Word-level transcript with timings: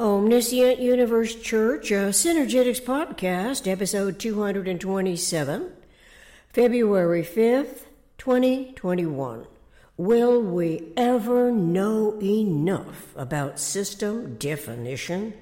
Omniscient 0.00 0.78
Universe 0.78 1.34
Church, 1.34 1.90
a 1.90 2.10
Synergetics 2.10 2.80
Podcast, 2.80 3.66
episode 3.66 4.20
227, 4.20 5.72
February 6.52 7.24
5th, 7.24 7.86
2021. 8.16 9.48
Will 9.96 10.40
we 10.40 10.92
ever 10.96 11.50
know 11.50 12.16
enough 12.22 13.12
about 13.16 13.58
system 13.58 14.36
definition? 14.36 15.34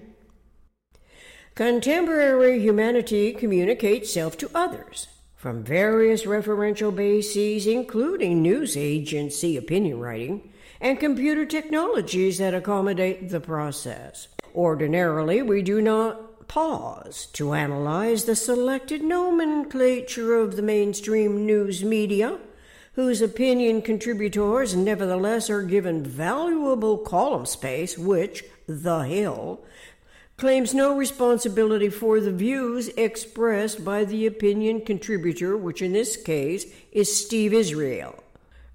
Contemporary 1.55 2.59
humanity 2.59 3.35
communicates 3.35 4.11
self 4.11 4.39
to 4.39 4.51
others 4.55 5.09
from 5.35 5.65
various 5.65 6.25
referential 6.25 6.97
bases, 6.97 7.67
including 7.67 8.41
news 8.41 8.75
agency 8.75 9.59
opinion 9.59 10.01
writing 10.01 10.51
and 10.81 10.99
computer 10.99 11.45
technologies 11.45 12.39
that 12.39 12.55
accommodate 12.55 13.29
the 13.29 13.41
process. 13.41 14.29
Ordinarily, 14.57 15.43
we 15.43 15.61
do 15.61 15.83
not 15.83 16.49
pause 16.49 17.27
to 17.35 17.53
analyze 17.53 18.25
the 18.25 18.35
selected 18.35 19.03
nomenclature 19.03 20.35
of 20.35 20.57
the 20.57 20.63
mainstream 20.63 21.45
news 21.45 21.85
media, 21.85 22.39
whose 22.95 23.21
opinion 23.21 23.83
contributors 23.83 24.75
nevertheless 24.75 25.51
are 25.51 25.61
given 25.61 26.03
valuable 26.03 26.97
column 26.97 27.45
space, 27.45 27.99
which, 27.99 28.45
The 28.67 29.01
Hill, 29.01 29.61
claims 30.39 30.73
no 30.73 30.97
responsibility 30.97 31.91
for 31.91 32.19
the 32.21 32.33
views 32.33 32.89
expressed 32.97 33.85
by 33.85 34.07
the 34.07 34.27
opinion 34.27 34.81
contributor, 34.81 35.55
which 35.55 35.83
in 35.83 35.93
this 35.93 36.17
case 36.17 36.65
is 36.93 37.15
Steve 37.15 37.53
Israel. 37.53 38.25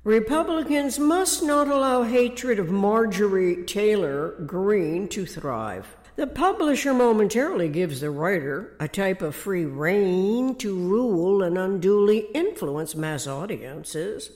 Republicans 0.03 0.97
must 0.97 1.43
not 1.43 1.67
allow 1.67 2.01
hatred 2.01 2.57
of 2.57 2.71
Marjorie 2.71 3.63
Taylor 3.65 4.31
Greene 4.47 5.07
to 5.09 5.27
thrive. 5.27 5.95
The 6.15 6.25
publisher 6.25 6.91
momentarily 6.91 7.69
gives 7.69 8.01
the 8.01 8.09
writer 8.09 8.75
a 8.79 8.87
type 8.87 9.21
of 9.21 9.35
free 9.35 9.63
rein 9.63 10.55
to 10.55 10.75
rule 10.75 11.43
and 11.43 11.55
unduly 11.55 12.21
influence 12.33 12.95
mass 12.95 13.27
audiences. 13.27 14.31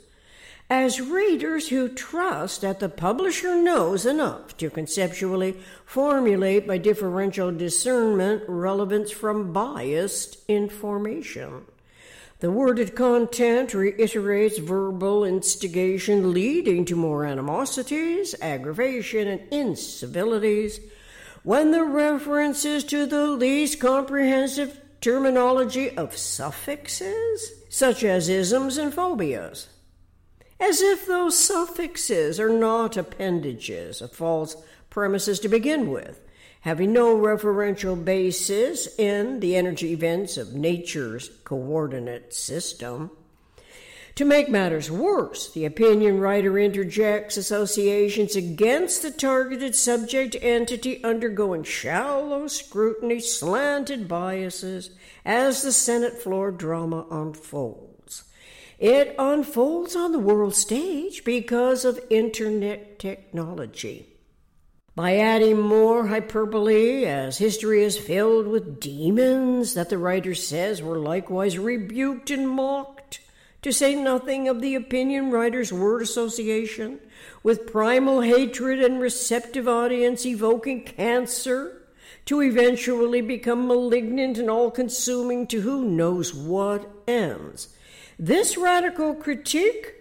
As 0.69 1.01
readers 1.01 1.69
who 1.69 1.89
trust 1.89 2.61
that 2.61 2.79
the 2.79 2.87
publisher 2.87 3.55
knows 3.55 4.05
enough 4.05 4.55
to 4.57 4.69
conceptually 4.69 5.57
formulate 5.83 6.67
by 6.67 6.77
differential 6.77 7.51
discernment 7.51 8.43
relevance 8.47 9.09
from 9.09 9.51
biased 9.51 10.37
information. 10.47 11.65
The 12.39 12.51
worded 12.51 12.95
content 12.95 13.73
reiterates 13.73 14.57
verbal 14.57 15.23
instigation 15.23 16.33
leading 16.33 16.83
to 16.85 16.95
more 16.95 17.25
animosities, 17.25 18.35
aggravation, 18.41 19.27
and 19.27 19.41
incivilities. 19.51 20.81
When 21.43 21.71
the 21.71 21.85
reference 21.85 22.65
is 22.65 22.83
to 22.85 23.05
the 23.05 23.27
least 23.27 23.79
comprehensive 23.79 24.81
terminology 24.99 25.95
of 25.95 26.17
suffixes, 26.17 27.51
such 27.69 28.03
as 28.03 28.27
isms 28.27 28.77
and 28.77 28.93
phobias. 28.93 29.67
As 30.59 30.81
if 30.81 31.05
those 31.05 31.37
suffixes 31.37 32.39
are 32.39 32.49
not 32.49 32.97
appendages 32.97 34.01
of 34.01 34.11
false 34.11 34.57
premises 34.89 35.39
to 35.39 35.47
begin 35.47 35.89
with 35.89 36.19
having 36.65 36.91
no 36.91 37.15
referential 37.15 38.03
basis 38.03 38.87
in 38.97 39.39
the 39.39 39.55
energy 39.55 39.91
events 39.91 40.35
of 40.35 40.55
nature's 40.55 41.29
coordinate 41.43 42.33
system. 42.33 43.11
To 44.15 44.25
make 44.25 44.49
matters 44.49 44.89
worse, 44.89 45.51
the 45.53 45.65
opinion 45.65 46.19
writer 46.19 46.57
interjects 46.57 47.37
associations 47.37 48.35
against 48.35 49.03
the 49.03 49.11
targeted 49.11 49.75
subject 49.75 50.35
entity 50.41 51.03
undergoing 51.03 51.63
shallow 51.63 52.47
scrutiny, 52.47 53.19
slanted 53.19 54.07
biases 54.07 54.89
as 55.23 55.61
the 55.61 55.71
Senate 55.71 56.17
floor 56.19 56.49
drama 56.49 57.05
unfolds. 57.11 58.23
It 58.79 59.13
unfolds 59.19 59.95
on 59.95 60.13
the 60.13 60.19
world 60.19 60.55
stage 60.55 61.23
because 61.23 61.85
of 61.85 61.99
internet 62.09 62.97
technology 62.97 64.14
by 64.95 65.17
adding 65.17 65.59
more 65.59 66.07
hyperbole, 66.07 67.03
as 67.05 67.37
history 67.37 67.83
is 67.83 67.97
filled 67.97 68.47
with 68.47 68.79
demons 68.79 69.73
that 69.73 69.89
the 69.89 69.97
writer 69.97 70.33
says 70.33 70.81
were 70.81 70.97
likewise 70.97 71.57
rebuked 71.57 72.31
and 72.31 72.49
mocked, 72.49 73.19
to 73.61 73.73
say 73.73 73.93
nothing 73.93 74.47
of 74.47 74.61
the 74.61 74.73
opinion 74.73 75.31
writer's 75.31 75.73
word 75.73 76.01
association 76.01 76.97
with 77.43 77.69
primal 77.69 78.21
hatred 78.21 78.81
and 78.81 79.01
receptive 79.01 79.67
audience 79.67 80.25
evoking 80.25 80.81
cancer 80.81 81.81
to 82.23 82.41
eventually 82.41 83.19
become 83.21 83.67
malignant 83.67 84.37
and 84.37 84.49
all 84.49 84.71
consuming 84.71 85.45
to 85.45 85.59
who 85.61 85.83
knows 85.83 86.33
what 86.33 86.89
ends. 87.05 87.67
This 88.17 88.55
radical 88.55 89.13
critique 89.13 89.93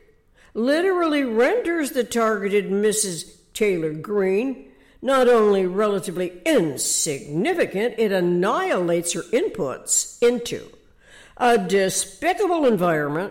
literally 0.54 1.24
renders 1.24 1.90
the 1.90 2.04
targeted 2.04 2.70
Mrs. 2.70 3.34
Taylor 3.54 3.92
Greene 3.92 4.63
not 5.04 5.28
only 5.28 5.66
relatively 5.66 6.40
insignificant, 6.46 7.94
it 7.98 8.10
annihilates 8.10 9.12
her 9.12 9.20
inputs 9.34 10.20
into 10.22 10.66
a 11.36 11.58
despicable 11.58 12.64
environment 12.64 13.30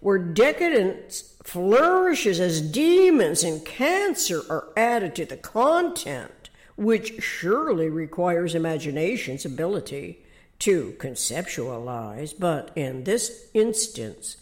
where 0.00 0.18
decadence 0.18 1.34
flourishes 1.42 2.38
as 2.38 2.60
demons 2.60 3.42
and 3.42 3.64
cancer 3.64 4.42
are 4.50 4.68
added 4.76 5.14
to 5.14 5.24
the 5.24 5.38
content, 5.38 6.50
which 6.76 7.22
surely 7.22 7.88
requires 7.88 8.54
imagination's 8.54 9.46
ability 9.46 10.22
to 10.58 10.94
conceptualize, 10.98 12.34
but 12.38 12.70
in 12.76 13.04
this 13.04 13.48
instance, 13.54 14.36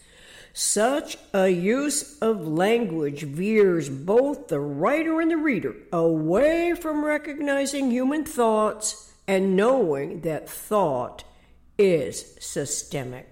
such 0.53 1.17
a 1.33 1.49
use 1.49 2.19
of 2.21 2.47
language 2.47 3.23
veers 3.23 3.89
both 3.89 4.49
the 4.49 4.61
writer 4.61 5.21
and 5.21 5.31
the 5.31 5.37
reader 5.37 5.75
away 5.93 6.75
from 6.75 7.05
recognizing 7.05 7.91
human 7.91 8.25
thoughts 8.25 9.13
and 9.27 9.57
knowing 9.57 10.21
that 10.21 10.49
thought 10.49 11.25
is 11.79 12.37
systemic. 12.41 13.29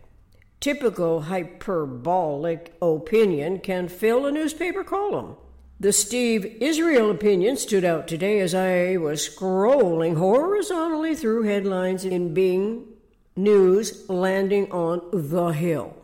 Typical 0.60 1.22
hyperbolic 1.22 2.75
opinion 2.82 3.59
can 3.60 3.88
fill 3.88 4.26
a 4.26 4.32
newspaper 4.32 4.84
column. 4.84 5.36
The 5.78 5.92
Steve 5.92 6.44
Israel 6.60 7.10
opinion 7.10 7.56
stood 7.56 7.84
out 7.84 8.06
today 8.06 8.41
as 8.41 8.54
I 8.54 8.98
was 8.98 9.26
scrolling 9.26 10.19
horizontally 10.19 11.14
through 11.14 11.44
headlines 11.44 12.04
in 12.04 12.34
Bing 12.34 12.84
News 13.34 14.06
landing 14.10 14.70
on 14.70 15.00
The 15.12 15.48
Hill. 15.48 15.97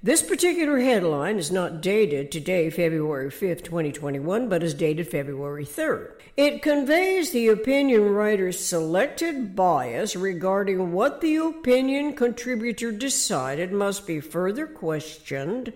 This 0.00 0.22
particular 0.22 0.78
headline 0.78 1.38
is 1.38 1.50
not 1.50 1.80
dated 1.80 2.30
today, 2.30 2.70
February 2.70 3.30
5th, 3.30 3.64
2021, 3.64 4.48
but 4.48 4.62
is 4.62 4.72
dated 4.72 5.08
February 5.08 5.64
3rd. 5.64 6.12
It 6.36 6.62
conveys 6.62 7.32
the 7.32 7.48
opinion 7.48 8.10
writer's 8.10 8.64
selected 8.64 9.56
bias 9.56 10.14
regarding 10.14 10.92
what 10.92 11.20
the 11.20 11.34
opinion 11.34 12.12
contributor 12.12 12.92
decided 12.92 13.72
must 13.72 14.06
be 14.06 14.20
further 14.20 14.68
questioned 14.68 15.72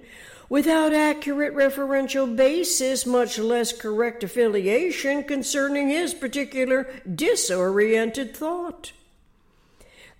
without 0.49 0.94
accurate 0.94 1.56
referential 1.56 2.37
basis, 2.37 3.04
much 3.04 3.41
less 3.41 3.72
correct 3.72 4.22
affiliation 4.22 5.25
concerning 5.25 5.89
his 5.89 6.15
particular 6.15 6.89
disoriented 7.12 8.37
thought. 8.37 8.93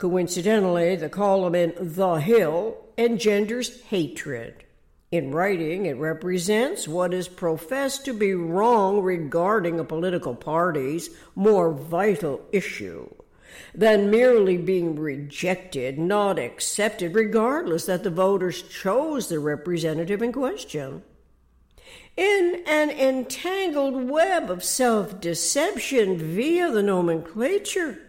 Coincidentally, 0.03 0.97
the 0.97 1.09
column 1.09 1.55
in 1.55 1.75
The 1.79 2.15
Hill 2.15 2.77
engenders 2.99 3.83
hatred. 3.83 4.65
In 5.13 5.31
writing, 5.31 5.87
it 5.87 5.97
represents 5.97 6.89
what 6.89 7.15
is 7.15 7.29
professed 7.29 8.05
to 8.07 8.13
be 8.13 8.35
wrong 8.35 9.01
regarding 9.01 9.79
a 9.79 9.85
political 9.85 10.35
party's 10.35 11.11
more 11.37 11.73
vital 11.73 12.41
issue 12.51 13.15
than 13.73 14.11
merely 14.11 14.57
being 14.57 14.97
rejected, 14.97 16.01
not 16.01 16.37
accepted, 16.37 17.15
regardless 17.15 17.87
that 17.87 18.03
the 18.03 18.11
voters 18.11 18.61
chose 18.63 19.29
the 19.29 19.39
representative 19.39 20.21
in 20.21 20.33
question. 20.33 21.05
In 22.17 22.65
an 22.67 22.91
entangled 22.91 24.11
web 24.11 24.51
of 24.51 24.65
self 24.65 25.21
deception 25.21 26.19
via 26.19 26.73
the 26.73 26.83
nomenclature, 26.83 28.01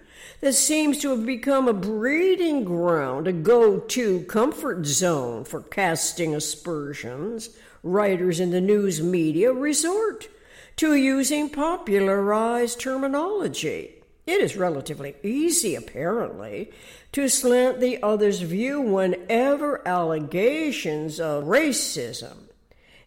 that 0.43 0.51
seems 0.51 0.97
to 0.97 1.09
have 1.11 1.25
become 1.25 1.69
a 1.69 1.73
breeding 1.73 2.65
ground, 2.65 3.29
a 3.29 3.31
go 3.31 3.79
to 3.79 4.19
comfort 4.23 4.85
zone 4.85 5.45
for 5.45 5.61
casting 5.61 6.35
aspersions, 6.35 7.49
writers 7.81 8.41
in 8.41 8.51
the 8.51 8.59
news 8.59 9.01
media 9.01 9.53
resort 9.53 10.27
to 10.75 10.95
using 10.95 11.49
popularized 11.49 12.77
terminology. 12.77 14.03
It 14.27 14.41
is 14.41 14.57
relatively 14.57 15.15
easy, 15.23 15.75
apparently, 15.75 16.73
to 17.13 17.29
slant 17.29 17.79
the 17.79 18.03
other's 18.03 18.41
view 18.41 18.81
whenever 18.81 19.81
allegations 19.87 21.21
of 21.21 21.45
racism, 21.45 22.49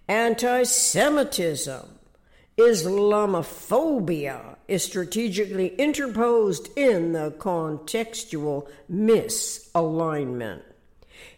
anti 0.08 0.62
Semitism, 0.62 1.95
Islamophobia 2.58 4.56
is 4.66 4.82
strategically 4.82 5.74
interposed 5.76 6.70
in 6.74 7.12
the 7.12 7.32
contextual 7.32 8.66
misalignment. 8.90 10.62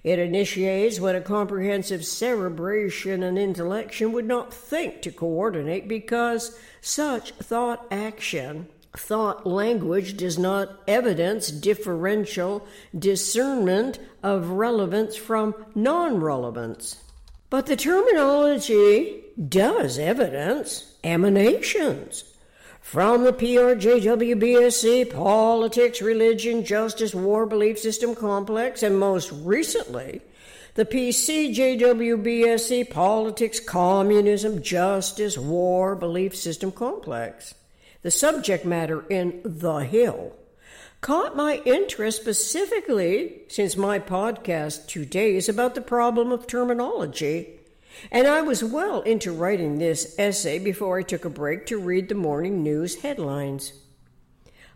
It 0.05 0.21
initiates 0.21 1.01
what 1.01 1.17
a 1.17 1.21
comprehensive 1.21 2.07
cerebration 2.07 3.25
and 3.25 3.37
intellection 3.37 4.13
would 4.13 4.27
not 4.27 4.55
think 4.55 5.03
to 5.03 5.11
coordinate 5.11 5.89
because 5.89 6.57
such 6.81 7.33
thought 7.33 7.85
action, 7.91 8.69
thought 8.97 9.45
language 9.45 10.17
does 10.17 10.39
not 10.39 10.81
evidence 10.87 11.51
differential 11.51 12.65
discernment 12.97 13.99
of 14.23 14.51
relevance 14.51 15.17
from 15.17 15.57
non 15.75 16.21
relevance. 16.21 17.03
But 17.51 17.67
the 17.67 17.75
terminology 17.75 19.25
does 19.49 19.99
evidence 19.99 20.88
emanations 21.05 22.25
from 22.81 23.25
the 23.25 23.33
PRJWBSC 23.33 25.13
politics, 25.13 26.01
religion, 26.01 26.65
justice, 26.65 27.15
war, 27.15 27.45
belief 27.45 27.79
system 27.79 28.15
complex, 28.15 28.83
and 28.83 28.99
most 28.99 29.31
recently, 29.31 30.23
the 30.75 30.87
PCJWBSC 30.87 32.89
politics, 32.89 33.61
communism, 33.61 34.63
justice, 34.63 35.37
war, 35.37 35.95
belief 35.97 36.35
system 36.35 36.73
complex. 36.73 37.55
The 38.03 38.11
subject 38.11 38.65
matter 38.65 39.05
in 39.11 39.41
The 39.45 39.81
Hill 39.81 40.33
caught 41.01 41.37
my 41.37 41.63
interest 41.65 42.21
specifically 42.21 43.43
since 43.49 43.77
my 43.77 43.99
podcast 43.99 44.87
today 44.87 45.37
is 45.37 45.49
about 45.49 45.75
the 45.75 45.81
problem 45.81 46.33
of 46.33 46.47
terminology 46.47 47.58
and 48.11 48.27
I 48.27 48.43
was 48.43 48.63
well 48.65 49.03
into 49.03 49.33
writing 49.33 49.79
this 49.79 50.15
essay 50.19 50.59
before 50.59 50.99
I 50.99 51.03
took 51.03 51.25
a 51.25 51.31
break 51.31 51.67
to 51.67 51.79
read 51.79 52.09
the 52.09 52.15
morning 52.15 52.63
news 52.63 53.03
headlines. 53.03 53.73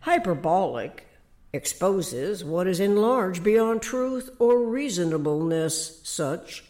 Hyperbolic 0.00 1.06
exposes 1.52 2.44
what 2.44 2.66
is 2.66 2.80
enlarged 2.80 3.44
beyond 3.44 3.82
truth 3.82 4.30
or 4.38 4.58
reasonableness, 4.60 6.00
such 6.02 6.64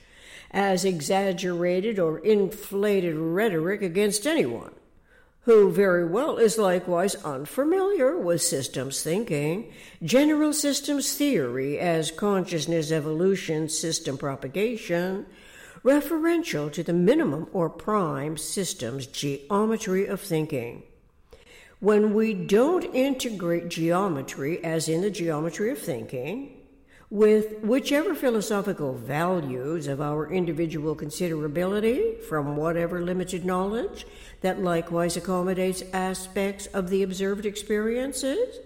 as 0.50 0.84
exaggerated 0.84 1.98
or 1.98 2.18
inflated 2.18 3.16
rhetoric 3.16 3.82
against 3.82 4.26
anyone 4.26 4.72
who 5.44 5.70
very 5.70 6.06
well 6.06 6.36
is 6.36 6.56
likewise 6.56 7.16
unfamiliar 7.24 8.16
with 8.16 8.40
systems 8.40 9.02
thinking, 9.02 9.72
general 10.02 10.52
systems 10.52 11.14
theory 11.14 11.78
as 11.80 12.12
consciousness 12.12 12.92
evolution, 12.92 13.68
system 13.68 14.16
propagation, 14.16 15.26
referential 15.84 16.72
to 16.72 16.82
the 16.82 16.92
minimum 16.92 17.48
or 17.52 17.68
prime 17.68 18.36
system's 18.36 19.06
geometry 19.06 20.06
of 20.06 20.20
thinking. 20.20 20.82
When 21.80 22.14
we 22.14 22.34
don't 22.34 22.84
integrate 22.94 23.68
geometry, 23.68 24.62
as 24.62 24.88
in 24.88 25.00
the 25.00 25.10
geometry 25.10 25.70
of 25.70 25.78
thinking, 25.78 26.56
with 27.10 27.58
whichever 27.62 28.14
philosophical 28.14 28.94
values 28.94 29.86
of 29.86 30.00
our 30.00 30.32
individual 30.32 30.96
considerability 30.96 32.22
from 32.22 32.56
whatever 32.56 33.02
limited 33.02 33.44
knowledge 33.44 34.06
that 34.40 34.62
likewise 34.62 35.16
accommodates 35.16 35.82
aspects 35.92 36.66
of 36.68 36.88
the 36.88 37.02
observed 37.02 37.44
experiences, 37.44 38.60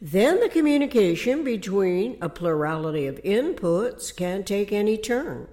then 0.00 0.40
the 0.40 0.48
communication 0.48 1.44
between 1.44 2.18
a 2.20 2.28
plurality 2.28 3.06
of 3.06 3.22
inputs 3.22 4.14
can 4.14 4.42
take 4.42 4.72
any 4.72 4.96
turn. 4.98 5.46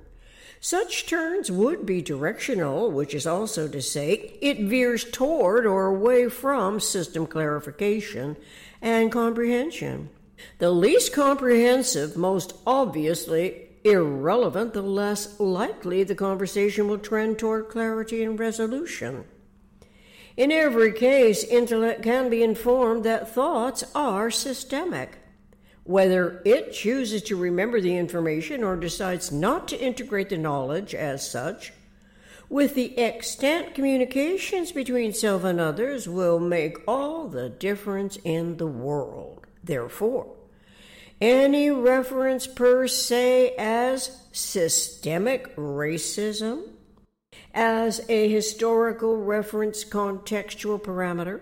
Such 0.63 1.07
turns 1.07 1.49
would 1.49 1.87
be 1.87 2.03
directional, 2.03 2.91
which 2.91 3.15
is 3.15 3.25
also 3.25 3.67
to 3.67 3.81
say 3.81 4.37
it 4.41 4.59
veers 4.59 5.03
toward 5.03 5.65
or 5.65 5.87
away 5.87 6.29
from 6.29 6.79
system 6.79 7.25
clarification 7.25 8.37
and 8.79 9.11
comprehension. 9.11 10.11
The 10.59 10.69
least 10.69 11.13
comprehensive, 11.13 12.15
most 12.15 12.53
obviously 12.67 13.69
irrelevant, 13.83 14.73
the 14.73 14.83
less 14.83 15.39
likely 15.39 16.03
the 16.03 16.13
conversation 16.13 16.87
will 16.87 16.99
trend 16.99 17.39
toward 17.39 17.69
clarity 17.69 18.23
and 18.23 18.39
resolution. 18.39 19.23
In 20.37 20.51
every 20.51 20.93
case, 20.93 21.43
intellect 21.43 22.03
can 22.03 22.29
be 22.29 22.43
informed 22.43 23.03
that 23.03 23.33
thoughts 23.33 23.83
are 23.95 24.29
systemic. 24.29 25.20
Whether 25.91 26.41
it 26.45 26.71
chooses 26.71 27.21
to 27.23 27.35
remember 27.35 27.81
the 27.81 27.97
information 27.97 28.63
or 28.63 28.77
decides 28.77 29.29
not 29.29 29.67
to 29.67 29.77
integrate 29.77 30.29
the 30.29 30.37
knowledge 30.37 30.95
as 30.95 31.29
such, 31.29 31.73
with 32.47 32.75
the 32.75 32.97
extent 32.97 33.75
communications 33.75 34.71
between 34.71 35.11
self 35.11 35.43
and 35.43 35.59
others 35.59 36.07
will 36.07 36.39
make 36.39 36.77
all 36.87 37.27
the 37.27 37.49
difference 37.49 38.17
in 38.23 38.55
the 38.55 38.67
world. 38.67 39.45
Therefore, 39.65 40.33
any 41.19 41.69
reference 41.69 42.47
per 42.47 42.87
se 42.87 43.53
as 43.57 44.17
systemic 44.31 45.53
racism, 45.57 46.69
as 47.53 47.99
a 48.07 48.29
historical 48.29 49.17
reference 49.17 49.83
contextual 49.83 50.81
parameter, 50.81 51.41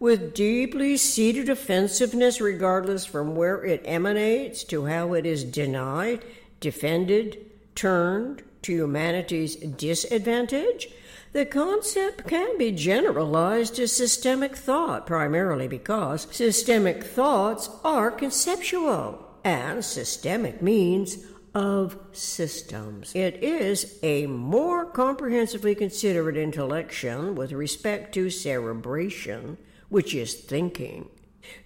with 0.00 0.34
deeply 0.34 0.96
seated 0.96 1.48
offensiveness, 1.48 2.40
regardless 2.40 3.04
from 3.04 3.34
where 3.34 3.64
it 3.64 3.82
emanates 3.84 4.62
to 4.64 4.86
how 4.86 5.12
it 5.12 5.26
is 5.26 5.44
denied, 5.44 6.24
defended, 6.60 7.38
turned 7.74 8.42
to 8.62 8.72
humanity's 8.72 9.56
disadvantage, 9.56 10.88
the 11.32 11.44
concept 11.44 12.26
can 12.26 12.56
be 12.58 12.72
generalized 12.72 13.74
to 13.76 13.86
systemic 13.86 14.56
thought, 14.56 15.06
primarily 15.06 15.68
because 15.68 16.26
systemic 16.30 17.04
thoughts 17.04 17.68
are 17.84 18.10
conceptual, 18.10 19.24
and 19.44 19.84
systemic 19.84 20.62
means 20.62 21.18
of 21.54 21.98
systems. 22.12 23.12
It 23.14 23.42
is 23.42 23.98
a 24.02 24.26
more 24.26 24.86
comprehensively 24.86 25.74
considered 25.74 26.36
intellection 26.36 27.34
with 27.34 27.52
respect 27.52 28.14
to 28.14 28.30
cerebration 28.30 29.58
which 29.88 30.14
is 30.14 30.34
thinking, 30.34 31.08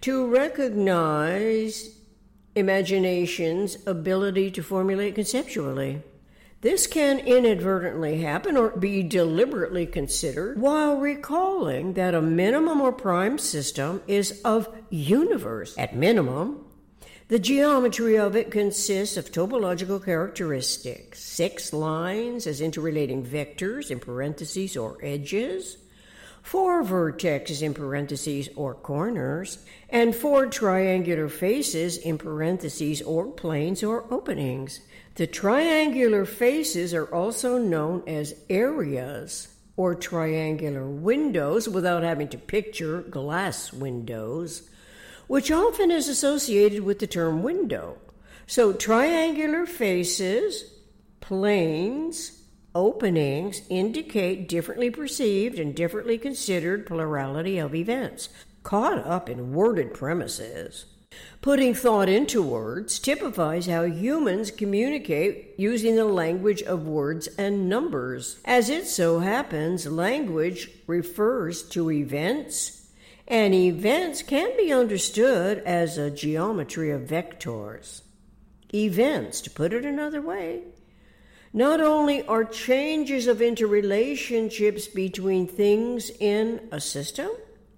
to 0.00 0.26
recognize 0.26 1.98
imagination's 2.54 3.78
ability 3.86 4.50
to 4.50 4.62
formulate 4.62 5.14
conceptually. 5.14 6.02
This 6.60 6.86
can 6.86 7.18
inadvertently 7.18 8.20
happen 8.20 8.56
or 8.56 8.70
be 8.70 9.02
deliberately 9.02 9.84
considered 9.84 10.60
while 10.60 10.96
recalling 10.96 11.94
that 11.94 12.14
a 12.14 12.22
minimum 12.22 12.80
or 12.80 12.92
prime 12.92 13.38
system 13.38 14.00
is 14.06 14.40
of 14.44 14.68
universe. 14.88 15.76
At 15.76 15.96
minimum, 15.96 16.64
the 17.26 17.40
geometry 17.40 18.16
of 18.16 18.36
it 18.36 18.52
consists 18.52 19.16
of 19.16 19.32
topological 19.32 20.04
characteristics, 20.04 21.24
six 21.24 21.72
lines 21.72 22.46
as 22.46 22.60
interrelating 22.60 23.24
vectors 23.24 23.90
in 23.90 23.98
parentheses 23.98 24.76
or 24.76 24.98
edges, 25.02 25.78
four 26.42 26.82
vertexes 26.82 27.62
in 27.62 27.72
parentheses 27.72 28.48
or 28.56 28.74
corners, 28.74 29.58
and 29.88 30.14
four 30.14 30.46
triangular 30.46 31.28
faces 31.28 31.96
in 31.96 32.18
parentheses 32.18 33.00
or 33.02 33.28
planes 33.28 33.82
or 33.82 34.12
openings. 34.12 34.80
The 35.14 35.26
triangular 35.26 36.24
faces 36.24 36.92
are 36.92 37.06
also 37.06 37.58
known 37.58 38.02
as 38.06 38.34
areas 38.50 39.48
or 39.76 39.94
triangular 39.94 40.86
windows 40.86 41.68
without 41.68 42.02
having 42.02 42.28
to 42.28 42.38
picture 42.38 43.02
glass 43.02 43.72
windows, 43.72 44.68
which 45.28 45.50
often 45.50 45.90
is 45.90 46.08
associated 46.08 46.82
with 46.82 46.98
the 46.98 47.06
term 47.06 47.42
window. 47.42 47.98
So, 48.46 48.72
triangular 48.72 49.64
faces, 49.66 50.64
planes, 51.20 52.41
Openings 52.74 53.62
indicate 53.68 54.48
differently 54.48 54.90
perceived 54.90 55.58
and 55.58 55.74
differently 55.74 56.16
considered 56.16 56.86
plurality 56.86 57.58
of 57.58 57.74
events, 57.74 58.30
caught 58.62 58.98
up 59.06 59.28
in 59.28 59.52
worded 59.52 59.92
premises. 59.92 60.86
Putting 61.42 61.74
thought 61.74 62.08
into 62.08 62.40
words 62.40 62.98
typifies 62.98 63.66
how 63.66 63.82
humans 63.82 64.50
communicate 64.50 65.54
using 65.58 65.96
the 65.96 66.06
language 66.06 66.62
of 66.62 66.86
words 66.86 67.26
and 67.36 67.68
numbers. 67.68 68.40
As 68.46 68.70
it 68.70 68.86
so 68.86 69.18
happens, 69.18 69.86
language 69.86 70.70
refers 70.86 71.62
to 71.70 71.90
events, 71.90 72.88
and 73.28 73.52
events 73.52 74.22
can 74.22 74.56
be 74.56 74.72
understood 74.72 75.58
as 75.58 75.98
a 75.98 76.10
geometry 76.10 76.90
of 76.90 77.02
vectors. 77.02 78.00
Events, 78.72 79.42
to 79.42 79.50
put 79.50 79.74
it 79.74 79.84
another 79.84 80.22
way, 80.22 80.62
not 81.52 81.80
only 81.80 82.22
are 82.26 82.44
changes 82.44 83.26
of 83.26 83.38
interrelationships 83.38 84.92
between 84.92 85.46
things 85.46 86.10
in 86.18 86.68
a 86.72 86.80
system, 86.80 87.30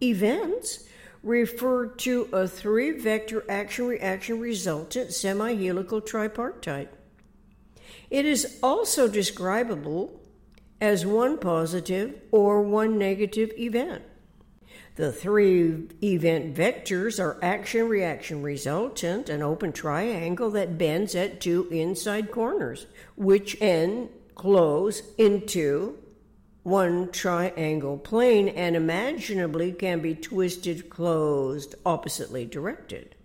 events 0.02 0.84
refer 1.22 1.86
to 1.86 2.28
a 2.32 2.46
three 2.46 2.92
vector 2.92 3.44
action 3.48 3.86
reaction 3.86 4.38
resultant 4.38 5.12
semi 5.12 5.54
helical 5.54 6.00
tripartite. 6.00 6.90
It 8.10 8.26
is 8.26 8.58
also 8.62 9.08
describable 9.08 10.20
as 10.80 11.06
one 11.06 11.38
positive 11.38 12.20
or 12.30 12.62
one 12.62 12.98
negative 12.98 13.50
event. 13.58 14.02
The 14.96 15.10
three 15.10 15.88
event 16.04 16.54
vectors 16.54 17.18
are 17.18 17.36
action, 17.42 17.88
reaction, 17.88 18.42
resultant, 18.42 19.28
an 19.28 19.42
open 19.42 19.72
triangle 19.72 20.50
that 20.50 20.78
bends 20.78 21.16
at 21.16 21.40
two 21.40 21.66
inside 21.72 22.30
corners, 22.30 22.86
which 23.16 23.60
end 23.60 24.10
close 24.36 25.02
into 25.18 25.98
one 26.62 27.10
triangle 27.10 27.98
plane 27.98 28.48
and 28.48 28.76
imaginably 28.76 29.72
can 29.72 30.00
be 30.00 30.14
twisted 30.14 30.88
closed 30.88 31.74
oppositely 31.84 32.46
directed. 32.46 33.16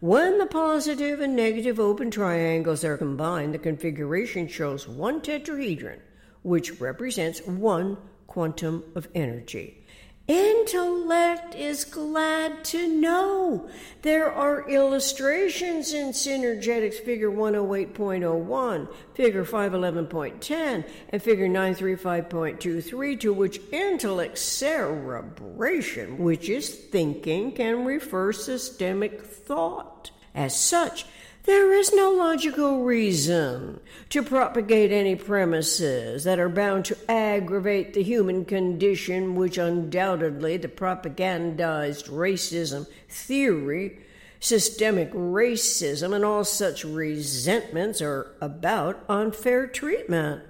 When 0.00 0.36
the 0.36 0.46
positive 0.46 1.20
and 1.20 1.34
negative 1.34 1.80
open 1.80 2.10
triangles 2.10 2.84
are 2.84 2.98
combined, 2.98 3.54
the 3.54 3.58
configuration 3.58 4.46
shows 4.46 4.86
one 4.86 5.22
tetrahedron, 5.22 6.00
which 6.42 6.80
represents 6.82 7.40
one 7.46 7.96
quantum 8.26 8.84
of 8.94 9.08
energy. 9.14 9.86
Intellect 10.28 11.54
is 11.54 11.86
glad 11.86 12.62
to 12.62 12.86
know 12.86 13.66
there 14.02 14.30
are 14.30 14.68
illustrations 14.68 15.94
in 15.94 16.08
Synergetics 16.08 17.02
Figure 17.02 17.30
108.01, 17.30 18.94
Figure 19.14 19.44
511.10, 19.46 20.84
and 21.08 21.22
Figure 21.22 21.48
935.23 21.48 23.20
to 23.20 23.32
which 23.32 23.58
intellect 23.72 24.36
cerebration, 24.36 26.18
which 26.18 26.50
is 26.50 26.74
thinking, 26.74 27.52
can 27.52 27.86
refer 27.86 28.30
systemic 28.30 29.22
thought. 29.22 30.10
As 30.34 30.54
such, 30.54 31.06
there 31.48 31.72
is 31.72 31.94
no 31.94 32.10
logical 32.12 32.84
reason 32.84 33.80
to 34.10 34.22
propagate 34.22 34.92
any 34.92 35.16
premises 35.16 36.24
that 36.24 36.38
are 36.38 36.50
bound 36.50 36.84
to 36.84 36.96
aggravate 37.10 37.94
the 37.94 38.02
human 38.02 38.44
condition, 38.44 39.34
which 39.34 39.56
undoubtedly 39.56 40.58
the 40.58 40.68
propagandized 40.68 42.10
racism 42.10 42.86
theory, 43.08 43.98
systemic 44.38 45.10
racism, 45.12 46.14
and 46.14 46.22
all 46.22 46.44
such 46.44 46.84
resentments 46.84 48.02
are 48.02 48.36
about 48.42 49.02
unfair 49.08 49.66
treatment. 49.66 50.42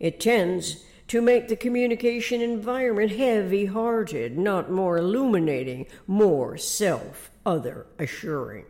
It 0.00 0.18
tends 0.18 0.84
to 1.06 1.22
make 1.22 1.46
the 1.46 1.56
communication 1.56 2.40
environment 2.40 3.12
heavy 3.12 3.66
hearted, 3.66 4.36
not 4.36 4.68
more 4.68 4.98
illuminating, 4.98 5.86
more 6.08 6.56
self 6.56 7.30
other 7.46 7.86
assuring. 8.00 8.64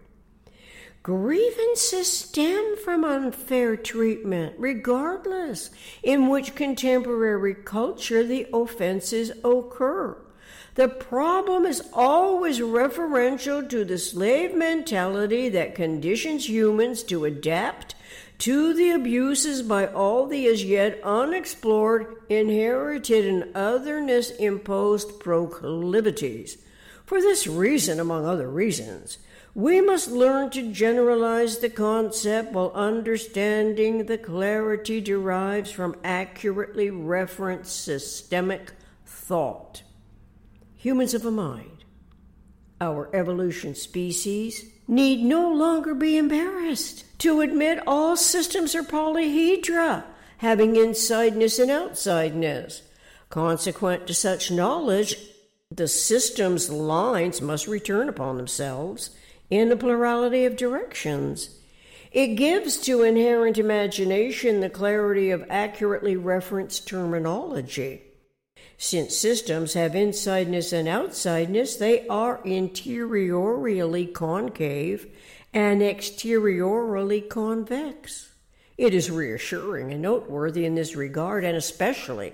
Grievances 1.02 2.12
stem 2.12 2.76
from 2.84 3.04
unfair 3.04 3.74
treatment, 3.74 4.54
regardless 4.58 5.70
in 6.02 6.28
which 6.28 6.54
contemporary 6.54 7.54
culture 7.54 8.22
the 8.22 8.46
offenses 8.52 9.32
occur. 9.42 10.18
The 10.74 10.88
problem 10.88 11.64
is 11.64 11.82
always 11.94 12.60
referential 12.60 13.66
to 13.70 13.84
the 13.84 13.96
slave 13.96 14.54
mentality 14.54 15.48
that 15.48 15.74
conditions 15.74 16.48
humans 16.48 17.02
to 17.04 17.24
adapt 17.24 17.94
to 18.40 18.74
the 18.74 18.90
abuses 18.90 19.62
by 19.62 19.86
all 19.86 20.26
the 20.26 20.46
as 20.46 20.64
yet 20.64 21.00
unexplored, 21.02 22.14
inherited, 22.28 23.26
and 23.26 23.56
otherness 23.56 24.30
imposed 24.32 25.18
proclivities. 25.18 26.58
For 27.06 27.20
this 27.20 27.46
reason, 27.46 27.98
among 28.00 28.26
other 28.26 28.48
reasons, 28.48 29.18
we 29.54 29.80
must 29.80 30.10
learn 30.10 30.50
to 30.50 30.72
generalize 30.72 31.58
the 31.58 31.70
concept 31.70 32.52
while 32.52 32.70
understanding 32.74 34.06
the 34.06 34.18
clarity 34.18 35.00
derives 35.00 35.72
from 35.72 35.96
accurately 36.04 36.90
referenced 36.90 37.84
systemic 37.84 38.72
thought. 39.04 39.82
Humans 40.76 41.14
of 41.14 41.26
a 41.26 41.30
mind, 41.30 41.84
our 42.80 43.14
evolution 43.14 43.74
species, 43.74 44.64
need 44.86 45.22
no 45.22 45.52
longer 45.52 45.94
be 45.94 46.16
embarrassed 46.16 47.04
to 47.18 47.40
admit 47.40 47.82
all 47.86 48.16
systems 48.16 48.74
are 48.74 48.82
polyhedra, 48.82 50.04
having 50.38 50.76
insideness 50.76 51.58
and 51.58 51.70
outsideness. 51.70 52.82
Consequent 53.28 54.06
to 54.06 54.14
such 54.14 54.50
knowledge, 54.50 55.16
the 55.70 55.86
system's 55.86 56.70
lines 56.70 57.40
must 57.40 57.68
return 57.68 58.08
upon 58.08 58.36
themselves 58.36 59.10
in 59.50 59.70
a 59.70 59.76
plurality 59.76 60.44
of 60.44 60.56
directions. 60.56 61.58
It 62.12 62.36
gives 62.36 62.76
to 62.78 63.02
inherent 63.02 63.58
imagination 63.58 64.60
the 64.60 64.70
clarity 64.70 65.30
of 65.30 65.44
accurately 65.50 66.16
referenced 66.16 66.88
terminology. 66.88 68.02
Since 68.78 69.16
systems 69.16 69.74
have 69.74 69.94
insideness 69.94 70.72
and 70.72 70.88
outsideness, 70.88 71.78
they 71.78 72.08
are 72.08 72.40
interiorly 72.44 74.06
concave 74.06 75.06
and 75.52 75.82
exteriorly 75.82 77.20
convex. 77.20 78.32
It 78.78 78.94
is 78.94 79.10
reassuring 79.10 79.92
and 79.92 80.00
noteworthy 80.00 80.64
in 80.64 80.74
this 80.74 80.96
regard, 80.96 81.44
and 81.44 81.56
especially 81.56 82.32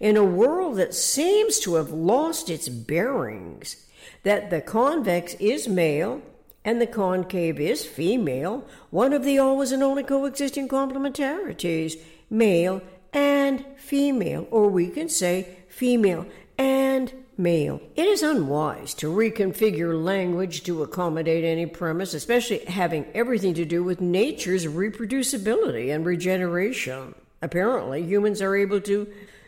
in 0.00 0.16
a 0.16 0.24
world 0.24 0.76
that 0.76 0.94
seems 0.94 1.60
to 1.60 1.76
have 1.76 1.92
lost 1.92 2.50
its 2.50 2.68
bearings, 2.68 3.86
that 4.24 4.50
the 4.50 4.60
convex 4.60 5.34
is 5.34 5.68
male 5.68 6.20
and 6.64 6.80
the 6.80 6.86
concave 6.86 7.60
is 7.60 7.84
female, 7.84 8.66
one 8.90 9.12
of 9.12 9.24
the 9.24 9.38
always 9.38 9.72
and 9.72 9.82
only 9.82 10.02
coexisting 10.02 10.68
complementarities, 10.68 11.96
male 12.30 12.80
and 13.12 13.64
female, 13.76 14.48
or 14.50 14.68
we 14.68 14.88
can 14.88 15.08
say 15.08 15.58
female 15.68 16.26
and 16.56 17.12
male. 17.36 17.80
It 17.96 18.06
is 18.06 18.22
unwise 18.22 18.94
to 18.94 19.12
reconfigure 19.12 20.02
language 20.02 20.62
to 20.64 20.82
accommodate 20.82 21.44
any 21.44 21.66
premise, 21.66 22.14
especially 22.14 22.64
having 22.64 23.06
everything 23.14 23.54
to 23.54 23.64
do 23.64 23.84
with 23.84 24.00
nature's 24.00 24.66
reproducibility 24.66 25.94
and 25.94 26.06
regeneration. 26.06 27.14
Apparently, 27.42 28.02
humans 28.02 28.40
are 28.40 28.56
able 28.56 28.80
to 28.80 29.06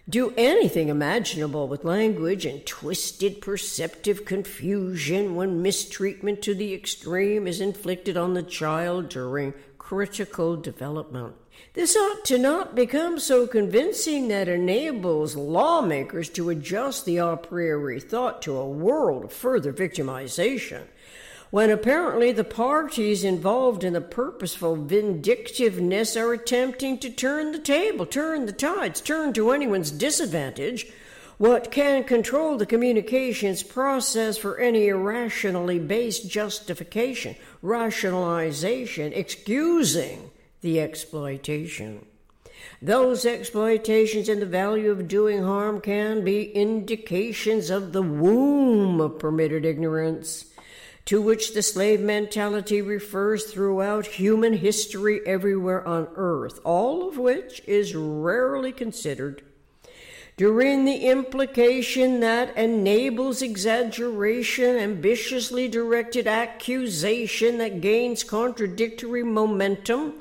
do 0.09 0.33
anything 0.37 0.89
imaginable 0.89 1.67
with 1.67 1.85
language 1.85 2.47
and 2.47 2.65
twisted 2.65 3.41
perceptive 3.41 4.25
confusion 4.25 5.35
when 5.35 5.63
mistreatment 5.63 6.43
to 6.43 6.55
the 6.55 6.73
extreme 6.73 7.47
is 7.47 7.61
inflicted 7.61 8.17
on 8.17 8.35
the 8.35 8.43
child 8.43 9.09
during 9.09 9.53
critical 9.79 10.57
development. 10.57 11.35
This 11.73 11.97
ought 11.97 12.25
to 12.27 12.39
not 12.39 12.75
become 12.75 13.19
so 13.19 13.47
convincing 13.47 14.29
that 14.29 14.49
enables 14.49 15.35
lawmakers 15.35 16.29
to 16.31 16.51
adjust 16.51 17.05
the 17.05 17.17
a 17.17 17.37
priori 17.37 17.99
thought 17.99 18.43
to 18.43 18.57
a 18.57 18.69
world 18.69 19.25
of 19.25 19.33
further 19.33 19.73
victimization 19.73 20.83
when 21.51 21.71
apparently 21.71 22.33
the 22.33 22.45
parties 22.45 23.23
involved 23.23 23.85
in 23.85 23.93
the 23.93 24.01
purposeful 24.01 24.77
vindictiveness 24.77 26.17
are 26.17 26.33
attempting 26.33 26.99
to 26.99 27.11
turn 27.11 27.53
the 27.53 27.59
table, 27.59 28.05
turn 28.05 28.47
the 28.47 28.53
tides, 28.53 29.01
turn 29.01 29.33
to 29.33 29.51
anyone's 29.53 29.91
disadvantage 29.91 30.87
what 31.39 31.71
can 31.71 32.03
control 32.03 32.57
the 32.57 32.67
communications 32.67 33.63
process 33.63 34.39
for 34.39 34.59
any 34.59 34.89
irrationally 34.89 35.79
based 35.79 36.29
justification, 36.31 37.37
rationalization, 37.61 39.13
excusing 39.13 40.31
the 40.63 40.81
exploitation. 40.81 42.07
Those 42.81 43.27
exploitations 43.27 44.29
and 44.29 44.41
the 44.41 44.47
value 44.47 44.91
of 44.91 45.09
doing 45.09 45.43
harm 45.43 45.81
can 45.81 46.25
be 46.25 46.51
indications 46.51 47.71
of 47.71 47.93
the 47.93 48.03
womb 48.03 49.01
of 49.01 49.19
permitted 49.19 49.65
ignorance 49.65 50.47
to 51.07 51.23
which 51.23 51.55
the 51.55 51.63
slave 51.63 52.01
mentality 52.01 52.83
refers 52.83 53.45
throughout 53.45 54.07
human 54.07 54.53
history 54.55 55.21
everywhere 55.25 55.87
on 55.87 56.09
earth, 56.17 56.59
all 56.65 57.09
of 57.09 57.17
which 57.17 57.63
is 57.67 57.95
rarely 57.95 58.73
considered. 58.73 59.43
During 60.37 60.85
the 60.85 61.07
implication 61.07 62.21
that 62.21 62.55
enables 62.59 63.41
exaggeration, 63.41 64.77
ambitiously 64.77 65.69
directed 65.69 66.27
accusation 66.27 67.57
that 67.59 67.81
gains 67.81 68.23
contradictory 68.23 69.23
momentum, 69.23 70.15